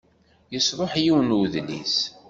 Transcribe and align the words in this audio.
Yesṛuḥ 0.53 0.93
yiwen 1.03 1.27
n 1.31 1.35
udlis. 1.39 1.95